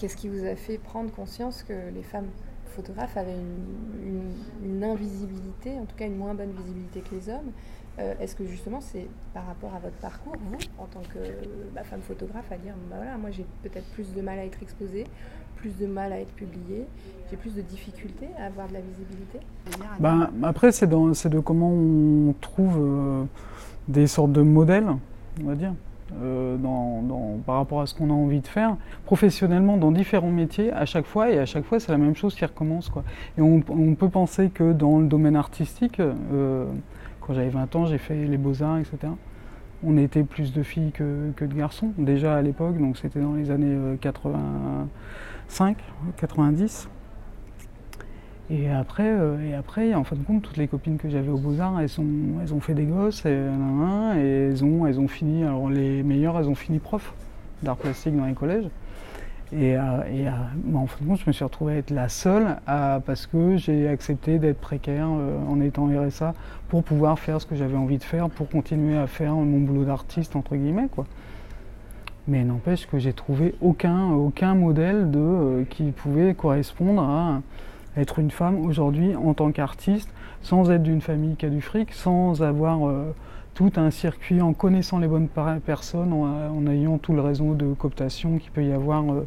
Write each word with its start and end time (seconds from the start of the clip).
qu'est-ce 0.00 0.16
qui 0.16 0.28
vous 0.28 0.46
a 0.46 0.56
fait 0.56 0.78
prendre 0.78 1.12
conscience 1.12 1.62
que 1.62 1.74
les 1.94 2.02
femmes 2.02 2.28
photographes 2.74 3.16
avaient 3.16 3.36
une, 4.64 4.82
invisibilité, 4.82 5.72
en 5.78 5.84
tout 5.84 5.94
cas 5.96 6.06
une 6.06 6.16
moins 6.16 6.32
bonne 6.32 6.52
visibilité 6.52 7.00
que 7.00 7.14
les 7.14 7.28
hommes 7.28 7.52
euh, 7.98 8.14
Est-ce 8.18 8.34
que 8.34 8.46
justement 8.46 8.80
c'est 8.80 9.06
par 9.34 9.46
rapport 9.46 9.74
à 9.74 9.78
votre 9.78 9.96
parcours, 9.96 10.36
vous, 10.40 10.58
en 10.78 10.86
tant 10.86 11.00
que 11.00 11.18
bah, 11.74 11.82
femme 11.84 12.00
photographe, 12.00 12.50
à 12.50 12.56
dire 12.56 12.72
bah, 12.88 12.96
voilà, 12.96 13.18
moi 13.18 13.30
j'ai 13.30 13.44
peut-être 13.62 13.86
plus 13.92 14.14
de 14.14 14.22
mal 14.22 14.38
à 14.38 14.44
être 14.46 14.62
exposée, 14.62 15.04
plus 15.56 15.76
de 15.76 15.86
mal 15.86 16.12
à 16.14 16.20
être 16.20 16.32
publiée, 16.32 16.86
j'ai 17.30 17.36
plus 17.36 17.54
de 17.54 17.60
difficultés 17.60 18.28
à 18.38 18.46
avoir 18.46 18.68
de 18.68 18.72
la 18.72 18.80
visibilité? 18.80 19.40
Ben, 19.98 20.30
Après, 20.42 20.72
c'est 20.72 20.86
de 20.88 21.40
comment 21.40 21.70
on 21.70 22.34
trouve 22.40 22.78
euh, 22.78 23.24
des 23.86 24.06
sortes 24.06 24.32
de 24.32 24.40
modèles, 24.40 24.88
on 25.42 25.46
va 25.46 25.54
dire. 25.54 25.74
Euh, 26.22 26.56
par 27.46 27.56
rapport 27.56 27.80
à 27.80 27.86
ce 27.86 27.94
qu'on 27.94 28.10
a 28.10 28.12
envie 28.12 28.40
de 28.40 28.46
faire 28.46 28.76
professionnellement 29.04 29.76
dans 29.76 29.92
différents 29.92 30.30
métiers 30.30 30.72
à 30.72 30.84
chaque 30.84 31.06
fois 31.06 31.30
et 31.30 31.38
à 31.38 31.46
chaque 31.46 31.64
fois 31.64 31.80
c'est 31.80 31.92
la 31.92 31.98
même 31.98 32.16
chose 32.16 32.34
qui 32.34 32.44
recommence. 32.44 32.90
Et 33.38 33.42
on, 33.42 33.60
peut 33.94 34.08
penser 34.08 34.50
que 34.50 34.72
dans 34.72 34.98
le 34.98 35.06
domaine 35.06 35.36
artistique, 35.36 36.00
euh, 36.00 36.66
quand 37.20 37.34
j'avais 37.34 37.48
20 37.48 37.76
ans 37.76 37.86
j'ai 37.86 37.98
fait 37.98 38.26
les 38.26 38.36
beaux-arts 38.36 38.78
etc. 38.78 39.12
On 39.82 39.96
était 39.96 40.24
plus 40.24 40.52
de 40.52 40.62
filles 40.62 40.92
que, 40.92 41.30
que 41.36 41.44
de 41.44 41.54
garçons 41.54 41.92
déjà 41.96 42.36
à 42.36 42.42
l'époque 42.42 42.78
donc 42.78 42.98
c'était 42.98 43.20
dans 43.20 43.34
les 43.34 43.50
années 43.50 43.96
85, 44.00 45.76
90. 46.16 46.88
Et 48.50 48.68
après, 48.68 49.06
euh, 49.06 49.48
et 49.48 49.54
après, 49.54 49.94
en 49.94 50.02
fin 50.02 50.16
de 50.16 50.24
compte, 50.24 50.42
toutes 50.42 50.56
les 50.56 50.66
copines 50.66 50.98
que 50.98 51.08
j'avais 51.08 51.30
au 51.30 51.38
Beaux-Arts, 51.38 51.80
elles, 51.80 52.52
ont 52.52 52.60
fait 52.60 52.74
des 52.74 52.84
gosses, 52.84 53.24
et, 53.24 53.28
elles, 53.28 54.64
ont, 54.64 54.86
elles 54.86 54.98
ont 54.98 55.06
fini, 55.06 55.44
alors 55.44 55.70
les 55.70 56.02
meilleures, 56.02 56.36
elles 56.36 56.48
ont 56.48 56.56
fini 56.56 56.80
prof 56.80 57.14
d'art 57.62 57.76
plastique 57.76 58.16
dans 58.16 58.26
les 58.26 58.34
collèges. 58.34 58.68
Et, 59.52 59.76
euh, 59.76 59.80
euh, 59.80 60.30
en 60.74 60.86
fin 60.86 61.04
de 61.04 61.08
compte, 61.08 61.20
je 61.20 61.24
me 61.28 61.32
suis 61.32 61.44
retrouvé 61.44 61.74
à 61.74 61.76
être 61.76 61.90
la 61.90 62.08
seule 62.08 62.56
parce 62.66 63.26
que 63.26 63.56
j'ai 63.56 63.86
accepté 63.88 64.38
d'être 64.38 64.60
précaire 64.60 65.08
en 65.08 65.60
étant 65.60 65.86
RSA 65.86 66.34
pour 66.68 66.82
pouvoir 66.82 67.18
faire 67.18 67.40
ce 67.40 67.46
que 67.46 67.54
j'avais 67.54 67.76
envie 67.76 67.98
de 67.98 68.04
faire, 68.04 68.30
pour 68.30 68.48
continuer 68.48 68.96
à 68.96 69.06
faire 69.06 69.34
mon 69.34 69.60
boulot 69.60 69.84
d'artiste, 69.84 70.34
entre 70.34 70.56
guillemets. 70.56 70.88
Mais 72.26 72.44
n'empêche 72.44 72.86
que 72.86 72.98
j'ai 72.98 73.12
trouvé 73.12 73.54
aucun, 73.60 74.10
aucun 74.10 74.54
modèle 74.54 75.10
de, 75.10 75.64
qui 75.68 75.90
pouvait 75.90 76.34
correspondre 76.34 77.02
à 77.02 77.40
être 77.96 78.18
une 78.18 78.30
femme 78.30 78.64
aujourd'hui 78.64 79.14
en 79.16 79.34
tant 79.34 79.50
qu'artiste, 79.52 80.08
sans 80.42 80.70
être 80.70 80.82
d'une 80.82 81.00
famille 81.00 81.36
qui 81.36 81.46
a 81.46 81.50
du 81.50 81.60
fric, 81.60 81.92
sans 81.92 82.42
avoir 82.42 82.88
euh, 82.88 83.14
tout 83.54 83.72
un 83.76 83.90
circuit, 83.90 84.40
en 84.40 84.52
connaissant 84.52 84.98
les 84.98 85.08
bonnes 85.08 85.28
personnes, 85.64 86.12
en, 86.12 86.66
ayant 86.66 86.98
tout 86.98 87.12
le 87.12 87.20
réseau 87.20 87.54
de 87.54 87.72
cooptation 87.74 88.38
qu'il 88.38 88.50
peut 88.52 88.64
y 88.64 88.72
avoir 88.72 89.02
euh, 89.10 89.26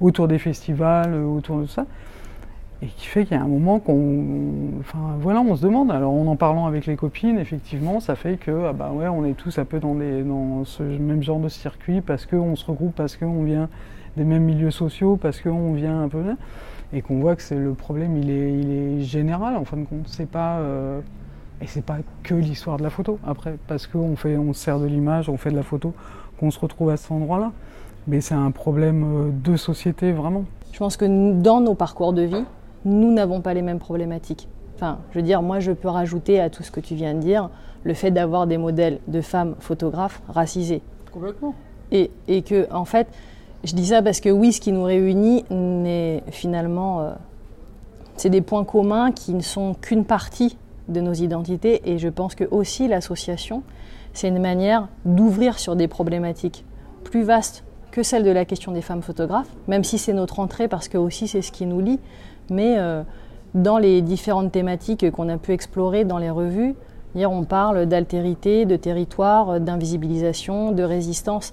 autour 0.00 0.28
des 0.28 0.38
festivals, 0.38 1.12
euh, 1.12 1.24
autour 1.24 1.60
de 1.60 1.66
ça. 1.66 1.86
Et 2.80 2.86
qui 2.86 3.06
fait 3.06 3.24
qu'il 3.24 3.36
y 3.36 3.40
a 3.40 3.42
un 3.42 3.48
moment 3.48 3.80
qu'on. 3.80 4.78
Enfin 4.80 5.16
voilà, 5.20 5.40
on 5.40 5.56
se 5.56 5.62
demande. 5.62 5.90
Alors 5.90 6.12
en 6.12 6.26
en 6.26 6.36
parlant 6.36 6.66
avec 6.66 6.86
les 6.86 6.94
copines, 6.94 7.38
effectivement, 7.38 7.98
ça 7.98 8.14
fait 8.14 8.36
que 8.36 8.66
ah 8.68 8.72
bah 8.72 8.92
ouais, 8.94 9.08
on 9.08 9.24
est 9.24 9.34
tous 9.34 9.58
un 9.58 9.64
peu 9.64 9.80
dans, 9.80 9.94
dans 9.94 10.64
ce 10.64 10.84
même 10.84 11.22
genre 11.22 11.40
de 11.40 11.48
circuit 11.48 12.00
parce 12.00 12.24
qu'on 12.24 12.54
se 12.54 12.64
regroupe, 12.64 12.94
parce 12.94 13.16
qu'on 13.16 13.42
vient 13.42 13.68
des 14.16 14.24
mêmes 14.24 14.44
milieux 14.44 14.70
sociaux, 14.70 15.16
parce 15.16 15.40
qu'on 15.40 15.72
vient 15.72 16.02
un 16.02 16.08
peu 16.08 16.22
et 16.92 17.02
qu'on 17.02 17.18
voit 17.18 17.36
que 17.36 17.42
c'est 17.42 17.56
le 17.56 17.74
problème, 17.74 18.16
il 18.16 18.30
est, 18.30 18.52
il 18.52 18.70
est 18.70 19.00
général 19.02 19.56
en 19.56 19.64
fin 19.64 19.76
de 19.76 19.84
compte. 19.84 20.06
C'est 20.06 20.28
pas 20.28 20.58
euh, 20.58 21.00
et 21.60 21.66
c'est 21.66 21.84
pas 21.84 21.98
que 22.22 22.34
l'histoire 22.34 22.76
de 22.76 22.82
la 22.82 22.90
photo 22.90 23.18
après, 23.26 23.56
parce 23.66 23.86
qu'on 23.86 24.16
fait, 24.16 24.36
on 24.36 24.52
sert 24.52 24.78
de 24.78 24.86
l'image, 24.86 25.28
on 25.28 25.36
fait 25.36 25.50
de 25.50 25.56
la 25.56 25.62
photo, 25.62 25.92
qu'on 26.38 26.50
se 26.50 26.60
retrouve 26.60 26.90
à 26.90 26.96
cet 26.96 27.10
endroit-là. 27.10 27.52
Mais 28.06 28.20
c'est 28.20 28.34
un 28.34 28.50
problème 28.52 29.04
euh, 29.04 29.30
de 29.32 29.56
société 29.56 30.12
vraiment. 30.12 30.44
Je 30.72 30.78
pense 30.78 30.96
que 30.96 31.40
dans 31.40 31.60
nos 31.60 31.74
parcours 31.74 32.12
de 32.12 32.22
vie, 32.22 32.44
nous 32.84 33.12
n'avons 33.12 33.40
pas 33.40 33.54
les 33.54 33.62
mêmes 33.62 33.78
problématiques. 33.78 34.48
Enfin, 34.76 34.98
je 35.10 35.18
veux 35.18 35.24
dire, 35.24 35.42
moi, 35.42 35.60
je 35.60 35.72
peux 35.72 35.88
rajouter 35.88 36.40
à 36.40 36.50
tout 36.50 36.62
ce 36.62 36.70
que 36.70 36.80
tu 36.80 36.94
viens 36.94 37.14
de 37.14 37.20
dire 37.20 37.50
le 37.84 37.94
fait 37.94 38.10
d'avoir 38.10 38.46
des 38.46 38.58
modèles 38.58 38.98
de 39.08 39.20
femmes 39.20 39.54
photographes 39.60 40.20
racisées. 40.28 40.82
Complètement. 41.12 41.54
Et, 41.90 42.10
et 42.26 42.42
que, 42.42 42.72
en 42.72 42.84
fait, 42.84 43.08
je 43.64 43.74
dis 43.74 43.86
ça 43.86 44.02
parce 44.02 44.20
que 44.20 44.28
oui, 44.28 44.52
ce 44.52 44.60
qui 44.60 44.72
nous 44.72 44.84
réunit 44.84 45.44
n'est 45.50 46.22
finalement, 46.30 47.00
euh, 47.00 47.12
c'est 48.16 48.30
des 48.30 48.40
points 48.40 48.64
communs 48.64 49.10
qui 49.10 49.34
ne 49.34 49.40
sont 49.40 49.74
qu'une 49.74 50.04
partie 50.04 50.56
de 50.88 51.00
nos 51.00 51.12
identités 51.12 51.82
et 51.90 51.98
je 51.98 52.08
pense 52.08 52.34
que 52.34 52.44
aussi 52.50 52.88
l'association, 52.88 53.62
c'est 54.12 54.28
une 54.28 54.40
manière 54.40 54.88
d'ouvrir 55.04 55.58
sur 55.58 55.76
des 55.76 55.88
problématiques 55.88 56.64
plus 57.04 57.22
vastes 57.22 57.64
que 57.90 58.02
celle 58.02 58.22
de 58.22 58.30
la 58.30 58.44
question 58.44 58.72
des 58.72 58.82
femmes 58.82 59.02
photographes, 59.02 59.50
même 59.66 59.84
si 59.84 59.98
c'est 59.98 60.12
notre 60.12 60.40
entrée 60.40 60.68
parce 60.68 60.88
que 60.88 60.98
aussi 60.98 61.28
c'est 61.28 61.42
ce 61.42 61.52
qui 61.52 61.66
nous 61.66 61.80
lie, 61.80 61.98
mais 62.50 62.76
euh, 62.78 63.02
dans 63.54 63.78
les 63.78 64.02
différentes 64.02 64.52
thématiques 64.52 65.10
qu'on 65.10 65.28
a 65.28 65.38
pu 65.38 65.52
explorer 65.52 66.04
dans 66.04 66.18
les 66.18 66.30
revues, 66.30 66.74
hier 67.14 67.30
on 67.30 67.44
parle 67.44 67.86
d'altérité, 67.86 68.66
de 68.66 68.76
territoire, 68.76 69.60
d'invisibilisation, 69.60 70.72
de 70.72 70.82
résistance, 70.82 71.52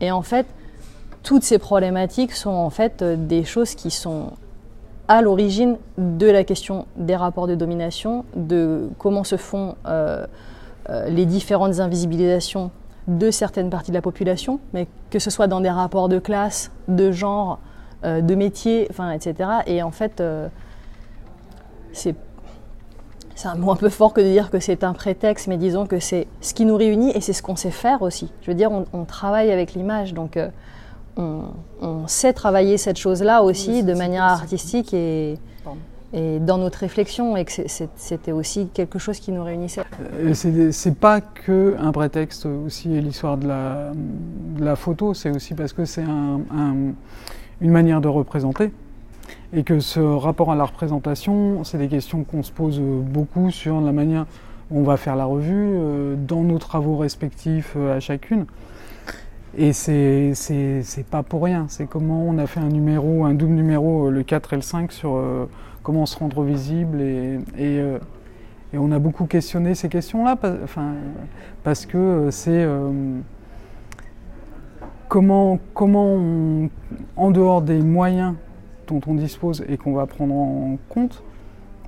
et 0.00 0.10
en 0.10 0.22
fait, 0.22 0.46
toutes 1.22 1.42
ces 1.42 1.58
problématiques 1.58 2.32
sont 2.32 2.50
en 2.50 2.70
fait 2.70 3.02
des 3.02 3.44
choses 3.44 3.74
qui 3.74 3.90
sont 3.90 4.32
à 5.08 5.22
l'origine 5.22 5.76
de 5.98 6.26
la 6.26 6.44
question 6.44 6.86
des 6.96 7.16
rapports 7.16 7.46
de 7.46 7.54
domination, 7.54 8.24
de 8.36 8.88
comment 8.98 9.24
se 9.24 9.36
font 9.36 9.76
euh, 9.86 10.26
euh, 10.90 11.08
les 11.08 11.26
différentes 11.26 11.80
invisibilisations 11.80 12.70
de 13.06 13.30
certaines 13.30 13.68
parties 13.68 13.90
de 13.90 13.96
la 13.96 14.02
population, 14.02 14.60
mais 14.72 14.86
que 15.10 15.18
ce 15.18 15.30
soit 15.30 15.46
dans 15.46 15.60
des 15.60 15.70
rapports 15.70 16.08
de 16.08 16.18
classe, 16.18 16.70
de 16.88 17.12
genre, 17.12 17.58
de 18.02 18.34
métier, 18.34 18.86
enfin, 18.90 19.10
etc. 19.12 19.50
Et 19.66 19.82
en 19.82 19.90
fait, 19.90 20.22
c'est 21.92 22.14
c'est 23.34 23.48
un 23.48 23.56
mot 23.56 23.72
un 23.72 23.76
peu 23.76 23.88
fort 23.88 24.12
que 24.12 24.20
de 24.20 24.28
dire 24.28 24.50
que 24.50 24.60
c'est 24.60 24.84
un 24.84 24.92
prétexte, 24.92 25.48
mais 25.48 25.56
disons 25.56 25.86
que 25.86 25.98
c'est 25.98 26.26
ce 26.40 26.54
qui 26.54 26.64
nous 26.64 26.76
réunit 26.76 27.10
et 27.16 27.20
c'est 27.20 27.32
ce 27.32 27.42
qu'on 27.42 27.56
sait 27.56 27.70
faire 27.70 28.02
aussi. 28.02 28.30
Je 28.42 28.50
veux 28.50 28.54
dire, 28.54 28.70
on, 28.70 29.04
travaille 29.04 29.50
avec 29.50 29.74
l'image, 29.74 30.14
donc 30.14 30.38
on, 31.16 32.06
sait 32.06 32.32
travailler 32.32 32.78
cette 32.78 32.96
chose-là 32.96 33.42
aussi 33.42 33.82
de 33.82 33.94
manière 33.94 34.24
artistique 34.24 34.94
et, 34.94 35.38
et, 36.12 36.38
dans 36.38 36.58
notre 36.58 36.78
réflexion, 36.78 37.36
et 37.36 37.44
que 37.44 37.52
c'était 37.96 38.32
aussi 38.32 38.68
quelque 38.72 38.98
chose 38.98 39.18
qui 39.18 39.32
nous 39.32 39.42
réunissait. 39.42 39.82
Euh, 40.14 40.32
c'est 40.72 40.94
pas 40.94 41.20
que 41.20 41.76
un 41.78 41.92
prétexte 41.92 42.46
aussi 42.46 42.88
l'histoire 42.88 43.36
de 43.36 43.48
la, 43.48 43.92
la, 44.58 44.76
photo, 44.76 45.14
c'est 45.14 45.30
aussi 45.30 45.54
parce 45.54 45.72
que 45.72 45.84
c'est 45.84 46.04
un, 46.04 46.40
une 47.64 47.72
manière 47.72 48.00
de 48.00 48.06
représenter. 48.06 48.70
Et 49.52 49.64
que 49.64 49.80
ce 49.80 49.98
rapport 49.98 50.52
à 50.52 50.54
la 50.54 50.64
représentation, 50.64 51.64
c'est 51.64 51.78
des 51.78 51.88
questions 51.88 52.22
qu'on 52.22 52.44
se 52.44 52.52
pose 52.52 52.80
beaucoup 52.80 53.50
sur 53.50 53.80
la 53.80 53.90
manière 53.90 54.26
dont 54.70 54.78
on 54.78 54.82
va 54.84 54.96
faire 54.96 55.16
la 55.16 55.24
revue, 55.24 55.72
euh, 55.74 56.14
dans 56.16 56.42
nos 56.42 56.58
travaux 56.58 56.96
respectifs 56.96 57.74
euh, 57.76 57.96
à 57.96 58.00
chacune. 58.00 58.46
Et 59.56 59.72
c'est 59.72 61.06
pas 61.10 61.22
pour 61.22 61.44
rien, 61.44 61.66
c'est 61.68 61.86
comment 61.86 62.24
on 62.24 62.38
a 62.38 62.46
fait 62.46 62.60
un 62.60 62.68
numéro, 62.68 63.24
un 63.24 63.34
double 63.34 63.54
numéro, 63.54 64.08
euh, 64.08 64.10
le 64.10 64.22
4 64.22 64.52
et 64.52 64.56
le 64.56 64.62
5, 64.62 64.90
sur 64.90 65.16
euh, 65.16 65.48
comment 65.82 66.06
se 66.06 66.18
rendre 66.18 66.42
visible. 66.42 67.00
Et, 67.00 67.38
et, 67.56 67.78
euh, 67.78 67.98
et, 68.72 68.78
on 68.78 68.90
a 68.90 68.98
beaucoup 68.98 69.26
questionné 69.26 69.76
ces 69.76 69.88
questions-là, 69.88 70.36
enfin, 70.64 70.94
parce 71.62 71.86
que 71.86 72.28
c'est 72.32 72.66
comment, 75.72 76.68
en 77.16 77.30
dehors 77.30 77.62
des 77.62 77.80
moyens 77.80 78.34
dont 78.88 79.00
on 79.06 79.14
dispose 79.14 79.64
et 79.68 79.76
qu'on 79.76 79.92
va 79.92 80.06
prendre 80.06 80.34
en 80.34 80.76
compte, 80.88 81.22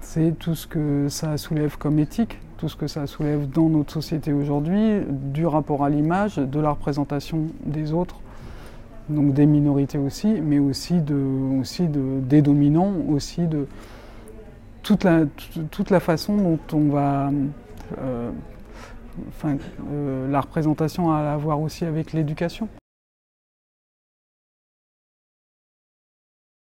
c'est 0.01 0.39
tout 0.39 0.55
ce 0.55 0.69
que 0.69 1.09
ça 1.09 1.37
soulève 1.37 1.77
comme 1.77 1.99
éthique, 1.99 2.39
tout 2.57 2.69
ce 2.69 2.77
que 2.77 2.87
ça 2.87 3.07
soulève 3.09 3.51
dans 3.51 3.69
notre 3.69 3.93
société 3.93 4.33
aujourd'hui, 4.33 5.01
du 5.09 5.45
rapport 5.45 5.85
à 5.85 5.91
l'image, 5.91 6.37
de 6.37 6.61
la 6.61 6.71
représentation 6.71 7.47
des 7.65 7.93
autres, 7.93 8.21
donc 9.09 9.33
des 9.35 9.47
minorités 9.47 9.99
aussi, 9.99 10.41
mais 10.41 10.61
aussi, 10.61 11.01
de, 11.01 11.59
aussi 11.61 11.89
de, 11.89 12.21
des 12.21 12.43
dominants, 12.43 12.93
aussi 13.09 13.43
de 13.43 13.67
toute 14.83 15.03
la, 15.03 16.01
façon 16.01 16.37
dont 16.37 16.59
on 16.73 16.91
va... 16.91 17.31
Euh, 17.99 18.31
euh, 19.45 20.31
la 20.31 20.43
représentation 20.43 21.11
à 21.11 21.33
avoir 21.33 21.61
aussi 21.61 21.87
avec 21.87 22.13
l'éducation. 22.13 22.69